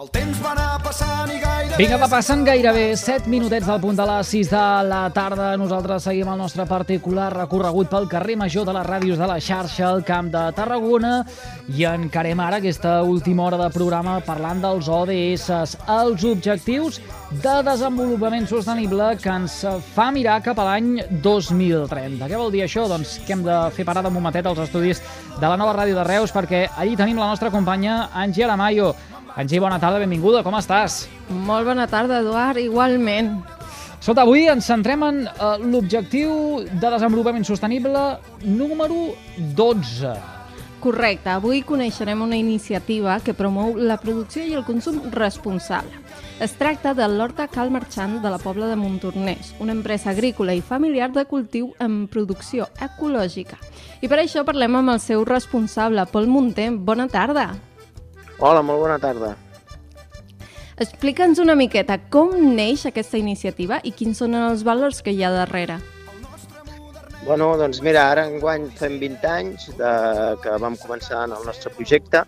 [0.00, 1.76] El temps va anar passant i gairebé...
[1.76, 5.50] Vinga, va passant gairebé 7 minutets del punt de les 6 de la tarda.
[5.60, 9.90] Nosaltres seguim el nostre particular recorregut pel carrer Major de les ràdios de la xarxa
[9.90, 11.18] al Camp de Tarragona
[11.76, 15.44] i encarem ara aquesta última hora de programa parlant dels ODS,
[15.92, 17.02] els objectius
[17.44, 19.60] de desenvolupament sostenible que ens
[19.92, 22.24] fa mirar cap a l'any 2030.
[22.24, 22.88] Què vol dir això?
[22.88, 25.04] Doncs que hem de fer parada un momentet als estudis
[25.36, 28.94] de la nova ràdio de Reus perquè allí tenim la nostra companya Angie Aramayo.
[29.36, 31.04] Angie, bona tarda, benvinguda, com estàs?
[31.30, 33.36] Molt bona tarda, Eduard, igualment.
[34.00, 38.00] Escolta, avui ens centrem en uh, l'objectiu de desenvolupament sostenible
[38.42, 39.10] número
[39.56, 40.14] 12.
[40.80, 45.92] Correcte, avui coneixerem una iniciativa que promou la producció i el consum responsable.
[46.40, 50.64] Es tracta de l'Horta Cal Marchant de la Pobla de Montornès, una empresa agrícola i
[50.64, 53.60] familiar de cultiu amb producció ecològica.
[54.00, 56.72] I per això parlem amb el seu responsable, Pol Munter.
[56.72, 57.50] Bona tarda.
[58.40, 59.34] Hola, molt bona tarda.
[60.80, 65.32] Explica'ns una miqueta com neix aquesta iniciativa i quins són els valors que hi ha
[65.34, 65.76] darrere.
[67.26, 69.90] Bueno, doncs mira, ara enguany fem 20 anys de,
[70.40, 72.24] que vam començar en el nostre projecte.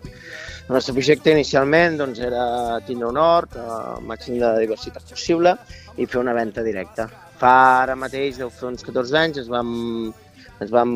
[0.67, 2.45] El nostre projecte inicialment doncs, era
[2.85, 5.55] tindre un hort, el màxim de diversitat possible
[5.97, 7.07] i fer una venda directa.
[7.41, 9.73] Fa ara mateix, deu fer uns 14 anys, es vam,
[10.61, 10.91] ens vam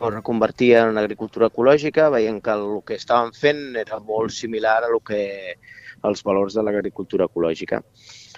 [0.00, 4.92] reconvertir en una agricultura ecològica, veient que el que estàvem fent era molt similar a
[4.92, 5.56] lo que,
[6.02, 7.82] als valors de l'agricultura ecològica.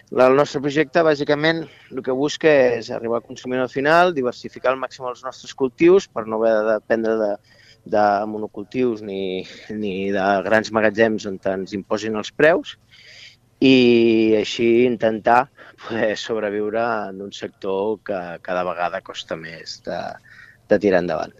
[0.09, 5.05] El nostre projecte, bàsicament, el que busca és arribar al consumidor final, diversificar al màxim
[5.11, 7.33] els nostres cultius per no haver de dependre de,
[7.85, 12.79] de monocultius ni, ni de grans magatzems on ens imposin els preus
[13.61, 15.41] i així intentar
[15.87, 19.98] poder sobreviure en un sector que cada vegada costa més de,
[20.70, 21.34] de tirar endavant.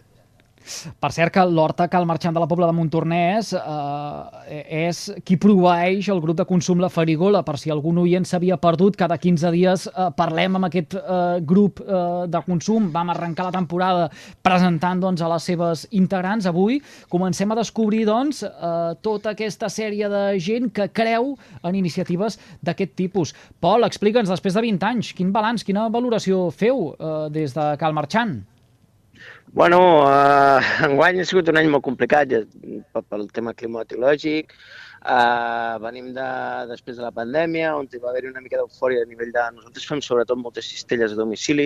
[0.99, 6.09] Per cert que l'Horta Cal Marxant de la Pobla de Montornès eh, és qui proveeix
[6.13, 7.41] el grup de consum La Farigola.
[7.47, 11.81] Per si algun oient s'havia perdut, cada 15 dies eh, parlem amb aquest eh, grup
[11.83, 12.91] eh, de consum.
[12.93, 14.09] Vam arrencar la temporada
[14.45, 16.49] presentant doncs, a les seves integrants.
[16.49, 21.33] Avui comencem a descobrir doncs, eh, tota aquesta sèrie de gent que creu
[21.63, 23.33] en iniciatives d'aquest tipus.
[23.59, 27.97] Pol, explica'ns, després de 20 anys, quin balanç, quina valoració feu eh, des de Cal
[27.97, 28.39] Marxant?
[29.51, 32.43] Bueno, uh, enguany ha sigut un any molt complicat ja,
[32.93, 34.53] pel tema climatològic.
[34.99, 36.27] Uh, venim de,
[36.69, 39.45] després de la pandèmia, on hi va haver una mica d'eufòria a nivell de...
[39.55, 41.65] Nosaltres fem sobretot moltes cistelles a domicili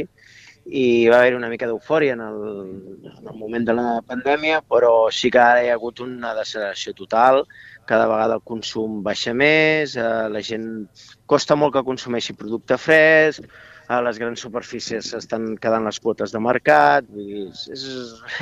[0.63, 2.39] i va haver una mica d'eufòria en, el,
[3.11, 6.95] en el moment de la pandèmia, però sí que ara hi ha hagut una deceleració
[6.95, 7.43] total,
[7.89, 10.69] cada vegada el consum baixa més, uh, la gent
[11.27, 13.51] costa molt que consumeixi producte fresc,
[13.87, 17.87] a les grans superfícies estan quedant les quotes de mercat, dir, és,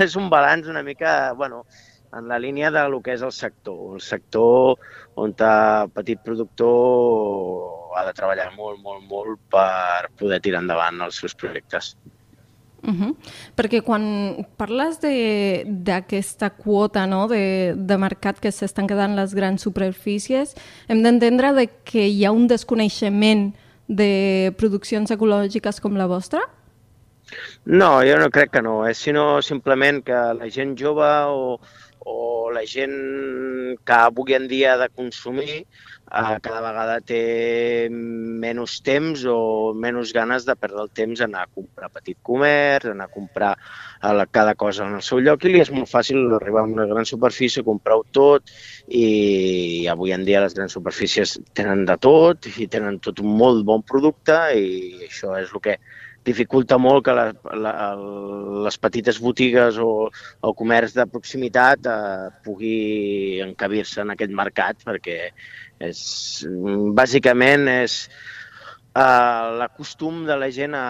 [0.06, 1.66] és un balanç una mica, bueno,
[2.14, 4.78] en la línia de lo que és el sector, el sector
[5.16, 11.20] on el petit productor ha de treballar molt, molt, molt per poder tirar endavant els
[11.20, 11.96] seus projectes.
[12.82, 13.16] Uh -huh.
[13.56, 20.56] Perquè quan parles d'aquesta quota no, de, de mercat que s'estan quedant les grans superfícies,
[20.88, 23.54] hem d'entendre de que hi ha un desconeixement
[23.92, 26.42] de produccions ecològiques com la vostra?
[27.66, 28.82] No, jo no crec que no.
[28.88, 31.58] És sinó simplement que la gent jove o,
[32.08, 32.16] o
[32.56, 32.96] la gent
[33.86, 35.66] que avui en dia ha de consumir
[36.12, 37.22] eh, cada vegada té
[37.92, 39.38] menys temps o
[39.78, 43.54] menys ganes de perdre el temps anar a comprar petit comerç, anar a comprar
[44.32, 47.06] cada cosa en el seu lloc i li és molt fàcil arribar a una gran
[47.06, 48.52] superfície, comprar-ho tot
[48.88, 53.66] i avui en dia les grans superfícies tenen de tot i tenen tot un molt
[53.66, 55.78] bon producte i això és el que
[56.26, 57.26] dificulta molt que la,
[57.58, 57.74] la,
[58.66, 65.18] les petites botigues o el comerç de proximitat eh, pugui encabir-se en aquest mercat perquè
[65.82, 66.04] és,
[66.98, 70.86] bàsicament és eh, l'acostum de la gent a,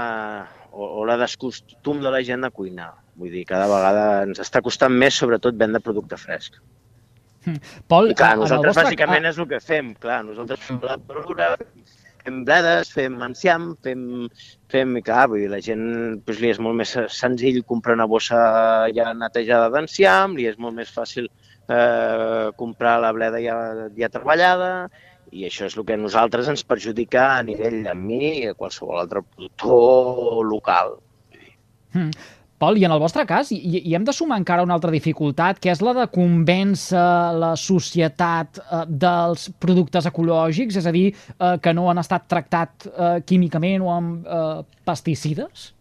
[0.72, 2.92] o, o la descostum de la gent a cuinar.
[3.22, 6.60] Vull dir, cada vegada ens està costant més, sobretot, vendre producte fresc.
[7.46, 7.58] Hm.
[7.90, 8.90] Pol, I clar, nosaltres vostre...
[8.92, 9.96] bàsicament és el que fem.
[10.02, 11.56] Clar, nosaltres fem blat verdura,
[12.24, 14.02] fem bledes, fem enciam, fem,
[14.72, 15.86] fem i clar, vull dir, la gent
[16.26, 18.42] doncs, li és molt més senzill comprar una bossa
[18.96, 23.58] ja netejada d'enciam, li és molt més fàcil eh, comprar la bleda ja,
[23.98, 24.72] ja treballada,
[25.32, 28.58] i això és el que a nosaltres ens perjudica a nivell de mi i a
[28.58, 30.98] qualsevol altre productor local.
[31.96, 32.12] Mm.
[32.62, 33.58] Pol, i en el vostre cas, i,
[33.90, 37.06] i hem de sumar encara una altra dificultat, que és la de convèncer
[37.42, 42.86] la societat eh, dels productes ecològics, és a dir, eh, que no han estat tractat
[42.92, 45.72] eh, químicament o amb eh, pesticides?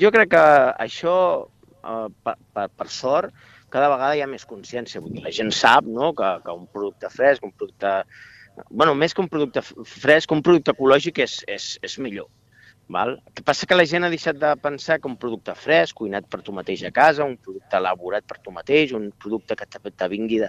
[0.00, 0.42] Jo crec que
[0.88, 5.00] això eh, per, per, per sort, cada vegada hi ha més consciència.
[5.04, 6.10] Vull dir, la gent sap no?
[6.18, 7.94] que, que un producte fresc, un producte...
[8.70, 12.26] bueno, més que un producte fresc, un producte ecològic és, és, és millor.
[12.88, 13.18] Val?
[13.26, 16.28] El que passa que la gent ha deixat de pensar que un producte fresc, cuinat
[16.32, 20.08] per tu mateix a casa, un producte elaborat per tu mateix, un producte que te,
[20.08, 20.40] vingui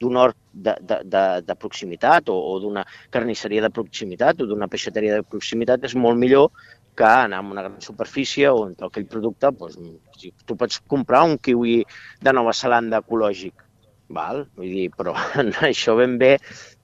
[0.00, 4.68] d'un hort de, de, de, de proximitat o, o d'una carnisseria de proximitat o d'una
[4.68, 6.50] peixateria de proximitat és molt millor
[6.96, 11.82] que anar a una gran superfície on aquell producte, doncs, tu pots comprar un kiwi
[12.24, 13.64] de Nova Zelanda ecològic,
[14.08, 14.46] val?
[14.56, 15.16] Vull dir, però
[15.70, 16.36] això ben bé,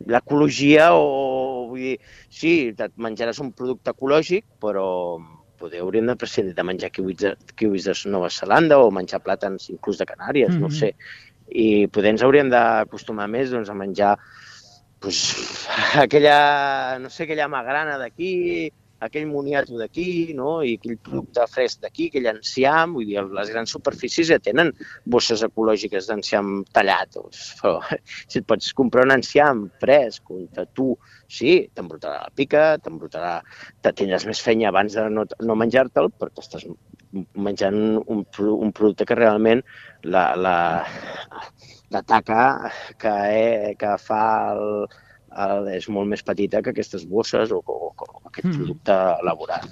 [0.09, 1.05] l'ecologia o,
[1.73, 1.95] vull dir,
[2.31, 4.87] sí, et menjaràs un producte ecològic, però
[5.63, 9.69] poder hauríem de prescindir de menjar kiwis de, kiwis de Nova Zelanda o menjar plàtans
[9.71, 10.61] inclús de Canàries, mm -hmm.
[10.61, 10.95] no sé.
[11.49, 14.17] I poder ens hauríem d'acostumar més doncs, a menjar
[15.01, 15.19] pues,
[16.05, 18.73] aquella, no sé, aquella magrana d'aquí,
[19.03, 20.61] aquell moniato d'aquí, no?
[20.63, 24.73] i aquell producte fresc d'aquí, aquell enciam, vull dir, les grans superfícies ja tenen
[25.15, 27.81] bosses ecològiques d'enciam tallat, doncs, però
[28.31, 30.47] si et pots comprar un enciam fresc, on
[30.77, 30.93] tu,
[31.27, 33.37] sí, t'embrutarà la pica, t'embrutarà,
[33.83, 36.69] te tindràs més feina abans de no, no menjar-te'l, però t'estàs
[37.37, 39.61] menjant un, un producte que realment
[40.03, 40.57] la, la,
[41.93, 42.45] la taca
[42.99, 44.23] que, eh, que fa
[44.55, 44.87] el,
[45.47, 47.82] el, és molt més petita que aquestes bosses o, o
[48.33, 48.57] aquest Mm.
[48.59, 49.69] producte elaborat.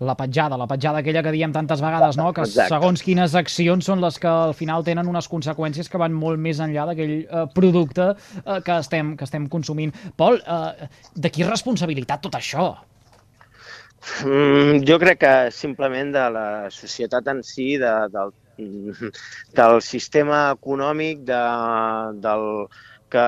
[0.00, 2.30] La petjada, la petjada aquella que diem tantes vegades, no?
[2.32, 2.72] Que Exacte.
[2.72, 6.58] segons quines accions són les que al final tenen unes conseqüències que van molt més
[6.60, 9.92] enllà d'aquell eh, producte eh, que, estem, que estem consumint.
[10.16, 12.70] Pol, eh, de qui és responsabilitat tot això?
[14.24, 18.32] Mm, jo crec que simplement de la societat en si, de, del,
[19.52, 21.42] del sistema econòmic, de,
[22.24, 22.46] del
[23.12, 23.24] que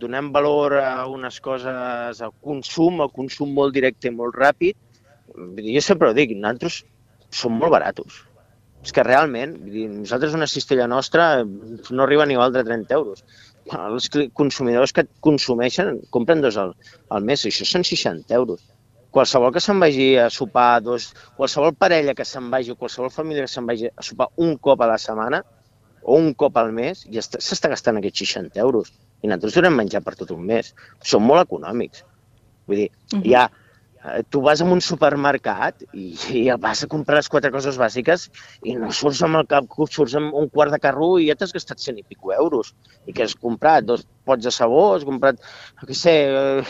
[0.00, 4.76] donem valor a unes coses, al consum, al consum molt directe i molt ràpid.
[5.68, 6.82] Jo sempre ho dic, nosaltres
[7.32, 8.20] som molt baratos.
[8.82, 9.54] És que realment,
[10.02, 13.24] nosaltres una cistella nostra no arriba ni a valdre 30 euros.
[13.78, 16.74] Els consumidors que consumeixen compren dos al,
[17.14, 18.64] al mes, això són 60 euros
[19.12, 23.44] qualsevol que se'n vagi a sopar dos, qualsevol parella que se'n vagi o qualsevol família
[23.44, 25.42] que se'n vagi a sopar un cop a la setmana
[26.02, 28.92] o un cop al mes, està- s'està gastant aquests 60 euros.
[29.22, 30.74] I nosaltres donem menjar per tot un mes.
[31.00, 32.04] Són molt econòmics.
[32.66, 33.30] Vull dir, uh -huh.
[33.30, 33.48] ja,
[34.30, 38.24] tu vas a un supermercat i, i vas a comprar les quatre coses bàsiques
[38.66, 41.54] i no surts amb el cap, surts amb un quart de carro i ja t'has
[41.54, 42.74] gastat cent i pico euros.
[43.06, 45.38] I que has comprat dos pots de sabó, has comprat,
[45.80, 46.64] jo què sé, eh,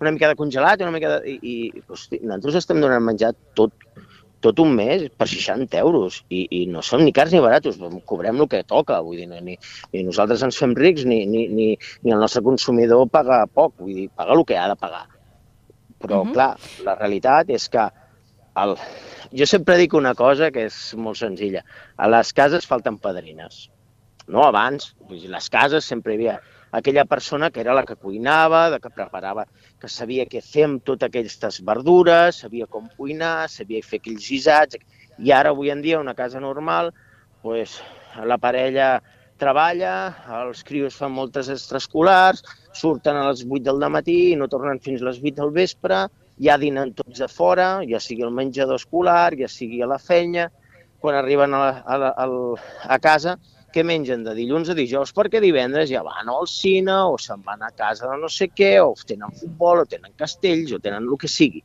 [0.00, 1.34] una mica de congelat, una mica de...
[1.34, 3.74] I, i hosti, nosaltres estem donant menjar tot,
[4.40, 8.40] tot un mes per 60 euros i, i no som ni cars ni baratos, cobrem
[8.40, 9.56] el que toca, vull dir, ni,
[9.92, 11.68] ni nosaltres ens fem rics ni, ni, ni,
[12.04, 15.06] ni el nostre consumidor paga poc, vull dir, paga el que ha de pagar.
[15.98, 16.30] Però, uh Mhm.
[16.30, 16.34] -huh.
[16.34, 17.88] clar, la realitat és que
[18.56, 18.76] el...
[19.32, 21.64] jo sempre dic una cosa que és molt senzilla.
[21.96, 23.70] A les cases falten padrines.
[24.28, 27.96] No abans, vull dir, les cases sempre hi havia aquella persona que era la que
[27.96, 29.46] cuinava, la que preparava,
[29.80, 34.78] que sabia què fer amb totes aquestes verdures, sabia com cuinar, sabia fer aquells guisats.
[35.18, 36.92] I ara, avui en dia, una casa normal,
[37.42, 37.80] pues,
[38.24, 38.98] la parella
[39.38, 42.42] treballa, els crios fan moltes extraescolars,
[42.74, 46.06] surten a les 8 del matí i no tornen fins a les 8 del vespre,
[46.42, 50.48] ja dinen tots de fora, ja sigui al menjador escolar, ja sigui a la feina,
[51.02, 52.42] quan arriben a, la, a, la,
[52.90, 53.36] a casa,
[53.74, 57.64] què mengen de dilluns a dijous, perquè divendres ja van al cine o se'n van
[57.66, 61.18] a casa de no sé què, o tenen futbol, o tenen castells, o tenen el
[61.20, 61.62] que sigui.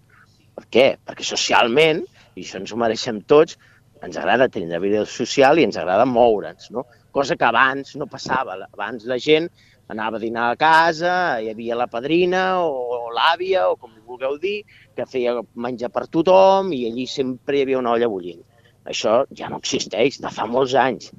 [0.53, 0.87] Per què?
[1.01, 2.03] Perquè socialment,
[2.35, 3.57] i això ens ho mereixem tots,
[4.03, 6.83] ens agrada tenir vida social i ens agrada moure'ns, no?
[7.15, 8.57] Cosa que abans no passava.
[8.73, 9.47] Abans la gent
[9.93, 14.63] anava a dinar a casa, hi havia la padrina o, l'àvia, o com vulgueu dir,
[14.97, 18.41] que feia menjar per tothom i allí sempre hi havia una olla bullint.
[18.89, 21.13] Això ja no existeix, de fa molts anys.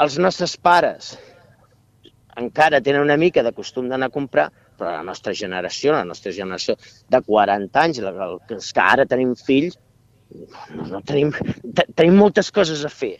[0.00, 1.12] Els nostres pares
[2.40, 6.32] encara tenen una mica de costum d'anar a comprar, però la nostra generació, la nostra
[6.32, 6.76] generació
[7.12, 9.76] de 40 anys, els que ara tenim fills,
[10.30, 11.32] no, no tenim,
[11.74, 13.16] te, tenim moltes coses a fer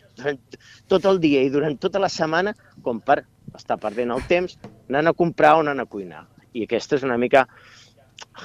[0.89, 3.19] tot el dia i durant tota la setmana com per
[3.57, 4.57] estar perdent el temps
[4.89, 6.23] anant a comprar o anant a cuinar.
[6.55, 7.45] I aquesta és una mica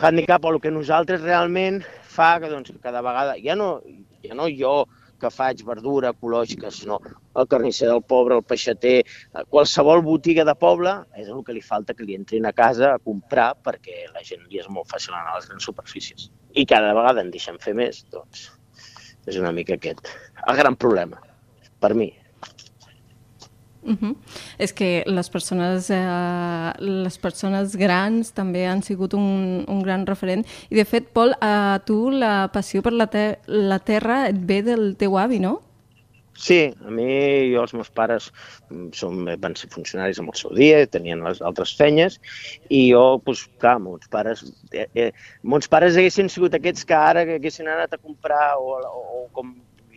[0.03, 1.81] handicap o el que nosaltres realment
[2.17, 3.81] fa que doncs, cada vegada, ja no,
[4.25, 4.83] ja no jo
[5.21, 6.99] que faig verdura ecològica, sinó
[7.37, 11.65] el carnisser del poble, el peixater, eh, qualsevol botiga de poble, és el que li
[11.65, 15.15] falta que li entrin a casa a comprar perquè la gent li és molt fàcil
[15.15, 16.31] anar a les grans superfícies.
[16.55, 18.51] I cada vegada en deixem fer més, doncs
[19.27, 20.13] és una mica aquest
[20.47, 21.19] el gran problema,
[21.81, 22.13] per mi.
[23.87, 24.17] Uh -huh.
[24.59, 30.45] És que les persones, eh, les persones grans també han sigut un, un gran referent.
[30.71, 34.63] I, de fet, Pol, a tu la passió per la, te la terra et ve
[34.63, 35.61] del teu avi, no?
[36.37, 37.07] Sí, a mi
[37.53, 38.29] jo, els meus pares
[38.69, 42.19] mm, som, van ser funcionaris en el seu dia, tenien les altres fenyes,
[42.69, 45.13] i jo, doncs, clar, mons pares, eh, eh,
[45.43, 49.25] mons pares haguessin sigut aquests que ara que haguessin anat a comprar o, o, o
[49.33, 49.55] com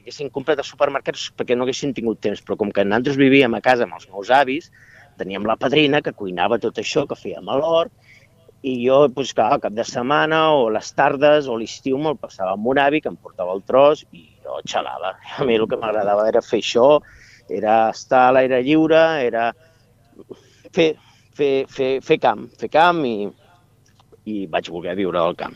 [0.09, 3.61] haguessin comprat als supermercats perquè no haguessin tingut temps, però com que nosaltres vivíem a
[3.61, 4.71] casa amb els meus avis,
[5.21, 7.91] teníem la padrina que cuinava tot això, que feia malor,
[8.61, 12.67] i jo, doncs, clar, cap de setmana o les tardes o l'estiu me'l passava amb
[12.67, 15.13] un avi que em portava el tros i jo xalava.
[15.39, 16.89] A mi el que m'agradava era fer això,
[17.49, 19.51] era estar a l'aire lliure, era
[20.75, 20.91] fer,
[21.37, 23.15] fer, fer, fer camp, fer camp i,
[24.27, 25.55] i vaig voler viure al camp.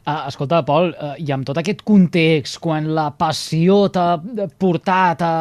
[0.00, 4.16] Uh, escolta, Pol, uh, i amb tot aquest context, quan la passió t'ha
[4.56, 5.32] portat a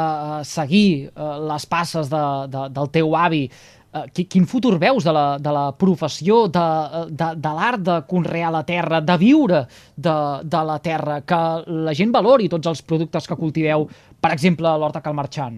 [0.43, 3.45] seguir uh, les passes de, de, del teu avi,
[3.89, 6.65] Uh, quin futur veus de la, de la professió, de,
[7.09, 9.63] de, de l'art de conrear la terra, de viure
[9.97, 10.13] de,
[10.45, 11.39] de la terra, que
[11.87, 13.87] la gent valori tots els productes que cultiveu,
[14.21, 15.57] per exemple, l'Horta Calmarxant?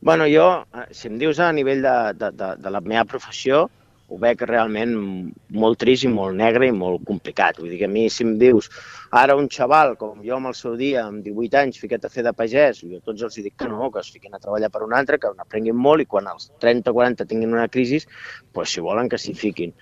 [0.00, 0.46] Bueno, jo,
[0.88, 3.66] si em dius a nivell de, de, de, de la meva professió,
[4.12, 4.92] ho veig realment
[5.62, 7.60] molt trist i molt negre i molt complicat.
[7.60, 8.68] Vull dir que a mi, si em dius,
[9.22, 12.26] ara un xaval, com jo amb el seu dia, amb 18 anys, ficat a fer
[12.26, 14.92] de pagès, jo tots els dic que no, que es fiquin a treballar per un
[14.98, 18.02] altre, que n'aprenguin molt i quan als 30 o 40 tinguin una crisi,
[18.52, 19.72] pues, si volen que s'hi fiquin.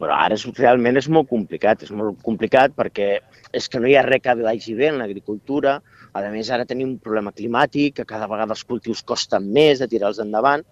[0.00, 3.16] Però ara és, realment és molt complicat, és molt complicat perquè
[3.52, 5.80] és que no hi ha res que vagi bé en l'agricultura,
[6.14, 9.90] a més ara tenim un problema climàtic, que cada vegada els cultius costen més de
[9.90, 10.64] tirar-los endavant,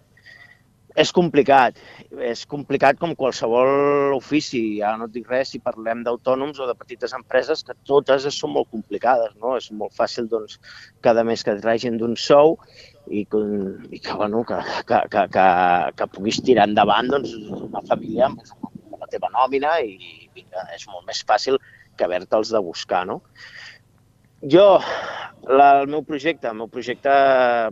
[0.98, 1.78] és complicat,
[2.26, 6.74] és complicat com qualsevol ofici, ja no et dic res si parlem d'autònoms o de
[6.78, 9.54] petites empreses, que totes són molt complicades, no?
[9.60, 10.58] És molt fàcil, doncs,
[11.04, 12.56] cada mes que et regin d'un sou
[13.06, 14.58] i, i que, bueno, que,
[14.90, 15.48] que, que, que,
[16.00, 17.36] que puguis tirar endavant doncs,
[17.70, 18.42] una família amb
[18.98, 19.94] la teva nòmina i
[20.34, 21.60] vinga, és molt més fàcil
[21.98, 23.20] que haver-te'ls de buscar, no?
[24.46, 24.78] Jo,
[25.50, 27.10] la, el meu projecte, el meu projecte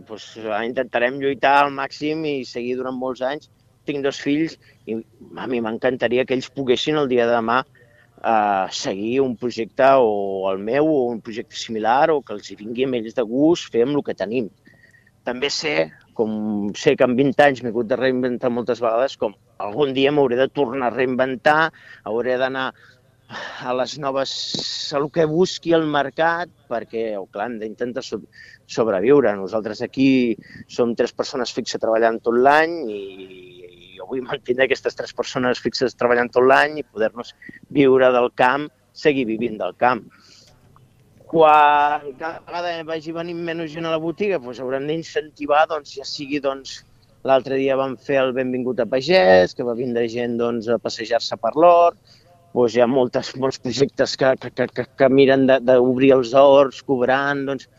[0.03, 0.33] doncs,
[0.67, 3.47] intentarem lluitar al màxim i seguir durant molts anys.
[3.87, 4.97] Tinc dos fills i
[5.39, 10.51] a mi m'encantaria que ells poguessin el dia de demà eh, seguir un projecte o
[10.51, 13.85] el meu o un projecte similar o que els vingui amb ells de gust fer
[13.87, 14.51] amb el que tenim.
[15.23, 19.39] També sé, com sé que en 20 anys m'he hagut de reinventar moltes vegades, com
[19.63, 21.71] algun dia m'hauré de tornar a reinventar,
[22.03, 22.73] hauré d'anar
[23.27, 24.31] a les noves,
[24.93, 29.33] a el que busqui el mercat, perquè, oh, clar, hem d'intentar sobreviure.
[29.35, 30.37] Nosaltres aquí
[30.71, 33.01] som tres persones fixes treballant tot l'any i,
[33.67, 37.33] i jo vull mantenir aquestes tres persones fixes treballant tot l'any i poder-nos
[37.75, 40.05] viure del camp, seguir vivint del camp.
[41.27, 46.07] Quan cada vegada vagi venint menys gent a la botiga, doncs haurem d'incentivar, doncs, ja
[46.07, 46.83] sigui doncs,
[47.27, 51.35] L'altre dia vam fer el Benvingut a Pagès, que va vindre gent doncs, a passejar-se
[51.41, 51.97] per l'hort,
[52.57, 57.45] doncs hi ha moltes, molts projectes que, que, que, que miren d'obrir els horts, cobrant,
[57.51, 57.69] doncs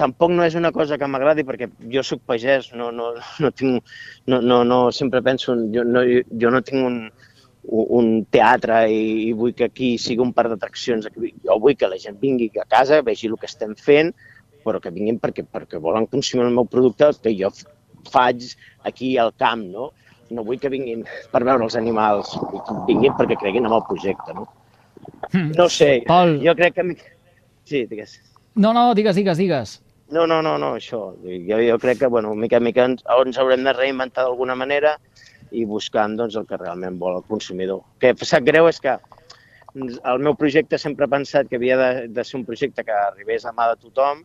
[0.00, 3.12] tampoc no és una cosa que m'agradi perquè jo sóc pagès, no, no,
[3.42, 3.84] no tinc,
[4.26, 6.02] no, no, no, sempre penso, jo no,
[6.42, 6.98] jo no tinc un,
[7.68, 11.08] un teatre i, i vull que aquí sigui un parc d'atraccions.
[11.44, 14.14] Jo vull que la gent vingui a casa, vegi el que estem fent,
[14.64, 17.52] però que vinguin perquè, perquè volen consumir el meu producte que jo
[18.08, 18.54] faig
[18.88, 19.92] aquí al camp, no?
[20.30, 23.84] No vull que vinguin per veure els animals, vull que vinguin perquè creguin en el
[23.88, 24.46] projecte, no?
[25.32, 25.52] Hmm.
[25.56, 26.38] No sé, Pol...
[26.44, 26.86] jo crec que...
[27.68, 28.16] Sí, digues.
[28.54, 29.78] No, no, digues, digues, digues.
[30.10, 31.02] No, no, no, no, això.
[31.20, 34.96] Jo, jo crec que, bueno, mica en mica ens, ens haurem de reinventar d'alguna manera
[35.52, 37.82] i buscant doncs, el que realment vol el consumidor.
[38.00, 38.96] El que sap greu és que
[39.78, 43.44] el meu projecte sempre he pensat que havia de, de ser un projecte que arribés
[43.44, 44.24] a mà de tothom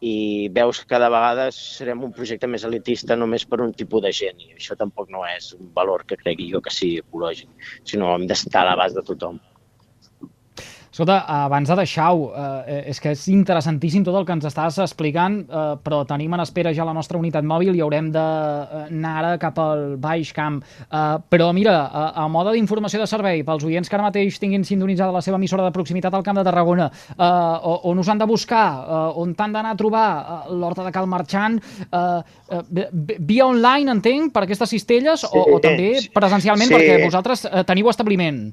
[0.00, 4.12] i veus que cada vegada serem un projecte més elitista només per un tipus de
[4.14, 7.50] gent i això tampoc no és un valor que cregui jo que sigui ecològic,
[7.84, 9.40] sinó hem d'estar a l'abast de tothom.
[10.98, 15.36] Escolta, abans de deixar-ho, eh, és que és interessantíssim tot el que ens estàs explicant,
[15.46, 19.60] eh, però tenim en espera ja la nostra unitat mòbil i haurem d'anar ara cap
[19.62, 20.58] al Baix Camp.
[20.90, 24.66] Eh, però mira, a, a mode d'informació de servei, pels oients que ara mateix tinguin
[24.66, 28.26] sintonitzada la seva emissora de proximitat al Camp de Tarragona, eh, on us han de
[28.26, 31.62] buscar, eh, on t'han d'anar a trobar eh, l'Horta de Cal Marchant,
[31.92, 32.88] eh, eh,
[33.20, 36.74] via online, entenc, per aquestes cistelles, sí, o, o també presencialment, sí.
[36.74, 38.48] perquè vosaltres eh, teniu establiment.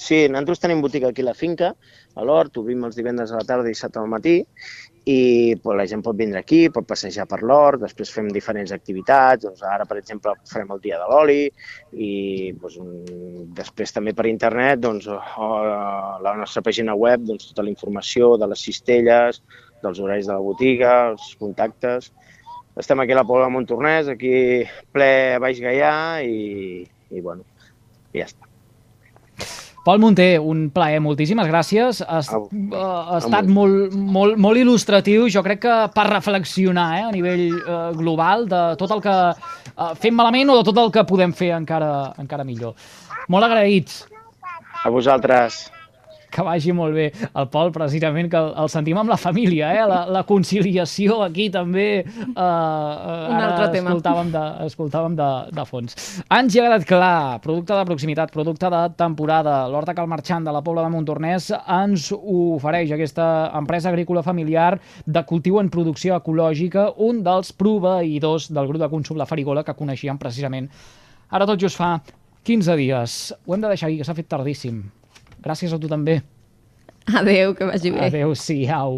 [0.00, 1.74] Sí, nosaltres tenim botiga aquí a la finca,
[2.16, 4.38] a l'Hort, obrim els divendres a la tarda i dissabte al matí,
[5.04, 9.44] i pues, la gent pot vindre aquí, pot passejar per l'hort, després fem diferents activitats,
[9.44, 11.44] doncs ara, per exemple, farem el dia de l'oli,
[11.92, 12.10] i
[12.56, 12.80] doncs,
[13.60, 15.52] després també per internet, doncs, a
[16.24, 19.42] la nostra pàgina web, doncs, tota la informació de les cistelles,
[19.84, 22.12] dels horaris de la botiga, els contactes.
[22.80, 24.36] Estem aquí a la Pobla de Montornès, aquí
[24.96, 25.10] ple
[25.44, 27.44] Baix Gaià, i, i bueno,
[28.16, 28.49] ja està.
[29.84, 32.02] Pol Munté, un plaer, moltíssimes gràcies.
[32.04, 32.46] Ha, Au.
[32.52, 37.46] uh, ha estat molt, molt, molt il·lustratiu, jo crec que per reflexionar eh, a nivell
[37.56, 41.32] uh, global de tot el que uh, fem malament o de tot el que podem
[41.32, 42.76] fer encara, encara millor.
[43.32, 44.02] Molt agraïts.
[44.84, 45.64] A vosaltres.
[46.30, 47.08] Que vagi molt bé.
[47.34, 49.86] El Pol, precisament, que el, el sentim amb la família, eh?
[49.88, 51.88] la, la conciliació aquí també.
[52.06, 53.90] Uh, uh, Un altre tema.
[53.94, 55.98] Escoltàvem, de, escoltàvem de, de fons.
[56.38, 59.56] Ens hi ha quedat clar, producte de proximitat, producte de temporada.
[59.72, 63.26] L'Horta Cal Marxant de la Pobla de Montornès ens ofereix aquesta
[63.58, 69.18] empresa agrícola familiar de cultiu en producció ecològica, un dels proveïdors del grup de consum
[69.20, 70.70] La Farigola que coneixíem precisament
[71.30, 71.98] ara tot just fa
[72.44, 73.18] 15 dies.
[73.46, 74.82] Ho hem de deixar aquí, que s'ha fet tardíssim.
[75.44, 76.20] Gràcies a tu també.
[77.20, 78.06] Adéu, que vagi bé.
[78.10, 78.88] Adéu-siau.